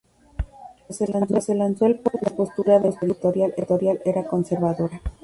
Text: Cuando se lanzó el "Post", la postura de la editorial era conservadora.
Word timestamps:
Cuando 1.11 1.39
se 1.41 1.53
lanzó 1.53 1.85
el 1.85 1.99
"Post", 1.99 2.23
la 2.23 2.35
postura 2.35 2.79
de 2.79 2.89
la 2.89 2.95
editorial 2.99 4.01
era 4.03 4.25
conservadora. 4.25 4.99